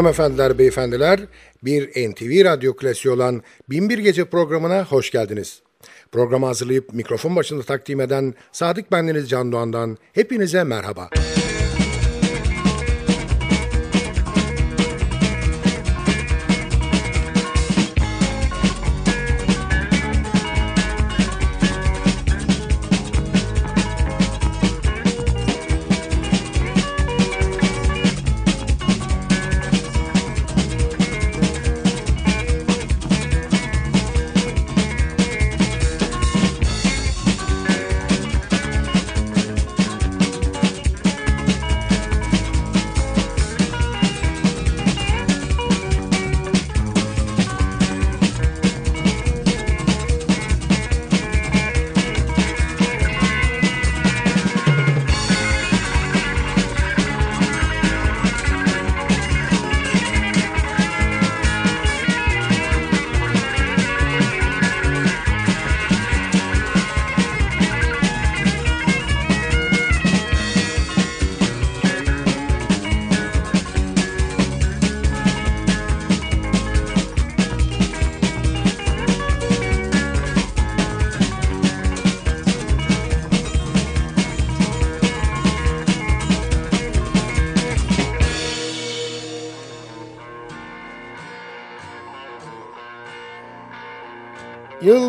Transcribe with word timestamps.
Hanımefendiler, 0.00 0.58
beyefendiler, 0.58 1.20
bir 1.64 2.10
NTV 2.10 2.44
Radyo 2.44 2.76
klasiği 2.76 3.14
olan 3.14 3.42
Binbir 3.70 3.98
Gece 3.98 4.24
programına 4.24 4.84
hoş 4.84 5.10
geldiniz. 5.10 5.62
Programı 6.12 6.46
hazırlayıp 6.46 6.94
mikrofon 6.94 7.36
başında 7.36 7.62
takdim 7.62 8.00
eden 8.00 8.34
Sadık 8.52 8.92
Bendeniz 8.92 9.30
Can 9.30 9.52
Doğan'dan 9.52 9.98
hepinize 10.12 10.64
merhaba. 10.64 11.08
Merhaba. 11.12 11.39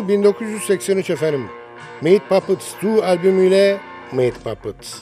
Yıl 0.02 0.08
1983 0.08 1.10
efendim. 1.10 1.48
Made 2.00 2.18
Puppets 2.28 2.74
2 2.74 3.04
albümüyle 3.04 3.80
Made 4.12 4.30
Puppets. 4.30 5.01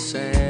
Sand 0.00 0.49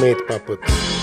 made 0.00 0.16
puppets. 0.26 0.99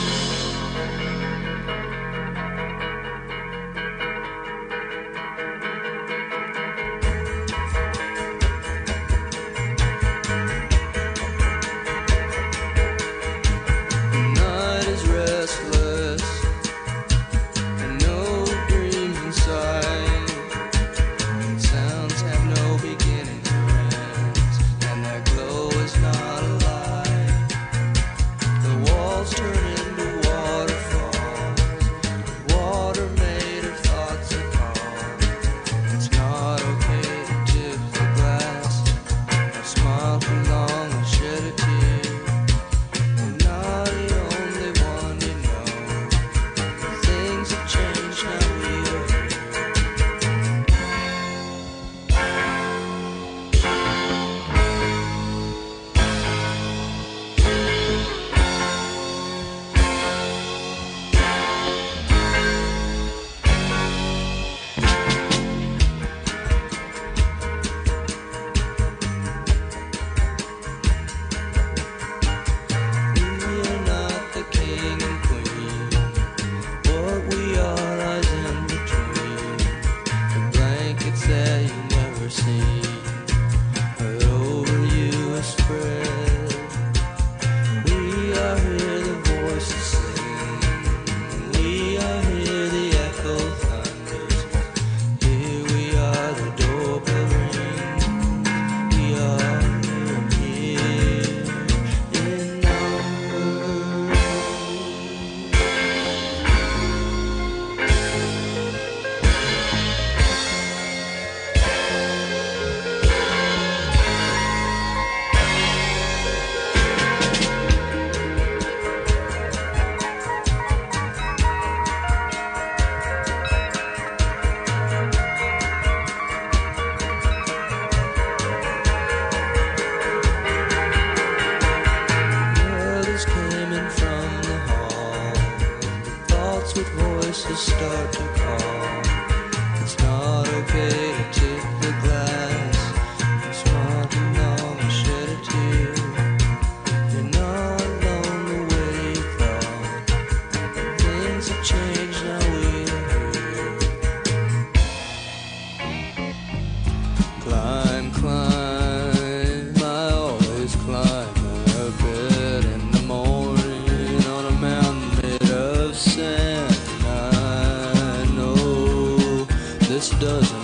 does. 170.20 170.57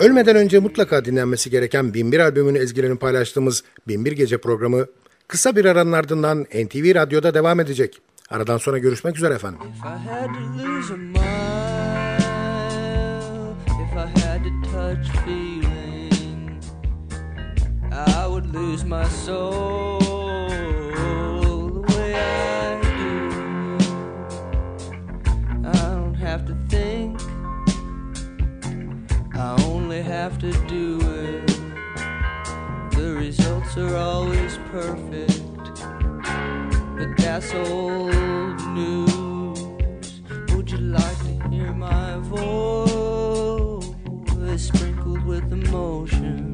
Ölmeden 0.00 0.36
önce 0.36 0.58
mutlaka 0.58 1.04
dinlenmesi 1.04 1.50
gereken 1.50 1.94
Binbir 1.94 2.18
albümünün 2.18 2.60
ezgilerini 2.60 2.98
paylaştığımız 2.98 3.64
Binbir 3.88 4.12
Gece 4.12 4.38
programı 4.38 4.86
kısa 5.28 5.56
bir 5.56 5.64
aranın 5.64 5.92
ardından 5.92 6.42
NTV 6.42 6.94
Radyo'da 6.94 7.34
devam 7.34 7.60
edecek. 7.60 8.00
Aradan 8.30 8.58
sonra 8.58 8.78
görüşmek 8.78 9.16
üzere 9.16 9.34
efendim. 9.34 9.60
Mile, 13.94 15.02
feeling, 15.24 16.50
I 17.92 18.24
would 18.28 18.54
lose 18.54 18.84
my 18.84 19.04
soul 19.26 19.99
Have 30.00 30.38
to 30.40 30.50
do 30.66 30.98
it. 31.00 31.46
The 32.90 33.14
results 33.16 33.76
are 33.76 33.96
always 33.96 34.58
perfect 34.70 35.40
but 37.00 37.16
that's 37.16 37.54
old 37.54 38.12
news. 38.68 40.20
Would 40.50 40.70
you 40.70 40.78
like 40.78 41.18
to 41.20 41.48
hear 41.48 41.72
my 41.72 42.18
voice 42.18 43.86
sprinkled 44.66 45.24
with 45.24 45.50
emotions? 45.50 46.49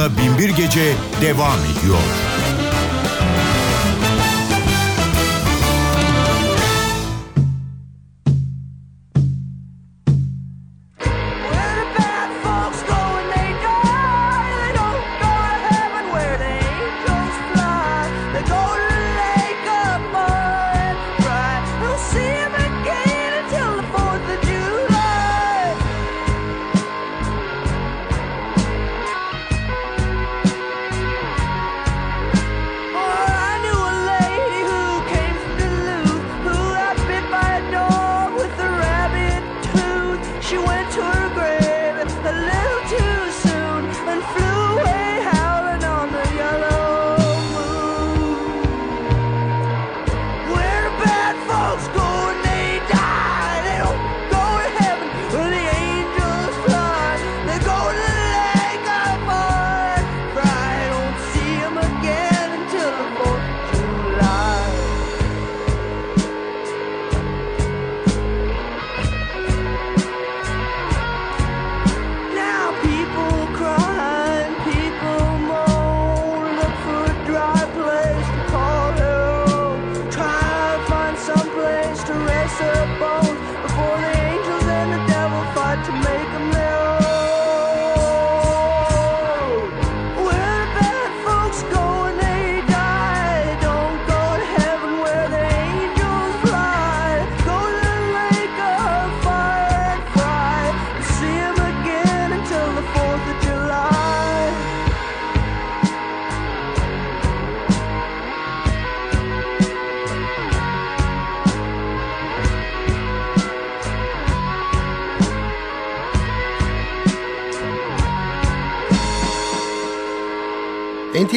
Doğan'la 0.00 0.18
Binbir 0.18 0.48
Gece 0.48 0.94
devam 1.22 1.58
ediyor. 1.58 2.29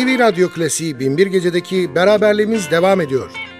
NTV 0.03 0.19
Radyo 0.19 0.49
Klasiği 0.49 0.99
1001 0.99 1.27
Gece'deki 1.27 1.95
beraberliğimiz 1.95 2.71
devam 2.71 3.01
ediyor. 3.01 3.52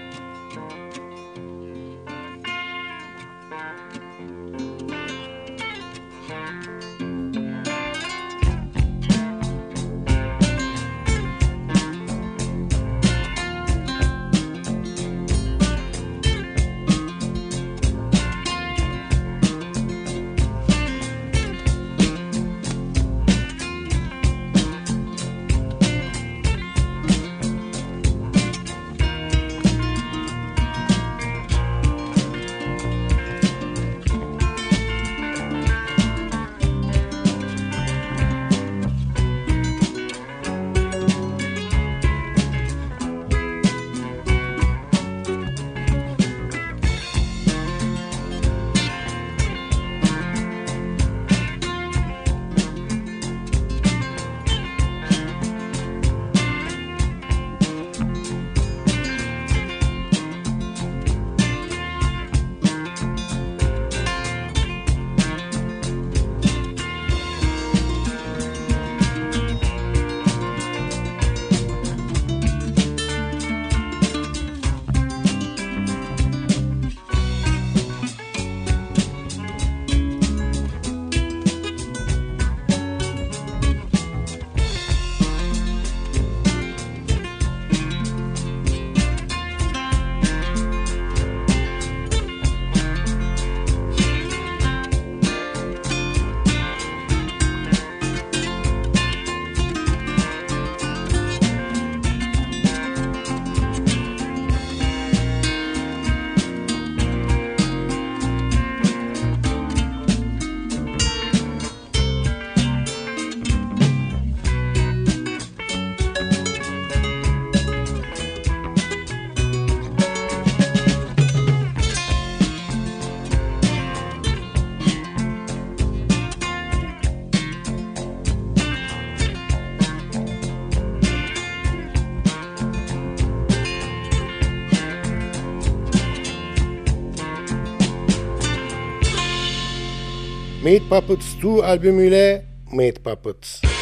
Made 140.64 140.88
Puppets 140.88 141.34
2 141.34 141.46
albümüyle 141.64 142.44
Made 142.72 142.92
Puppets. 142.92 143.73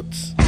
outputs 0.00 0.39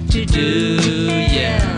what 0.00 0.10
to 0.12 0.24
do, 0.24 0.76
yeah. 1.32 1.77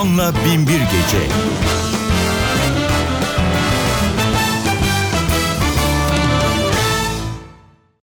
Doğan'la 0.00 0.32
Binbir 0.44 0.80
Gece. 0.80 1.49